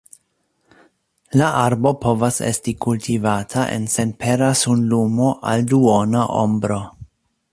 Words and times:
La 1.41 1.49
arbo 1.57 1.91
povas 2.05 2.39
esti 2.47 2.73
kultivata 2.87 3.67
en 3.75 3.85
senpera 3.97 4.49
sunlumo 4.63 5.31
al 5.51 5.67
duona 5.75 6.27
ombro. 6.41 6.81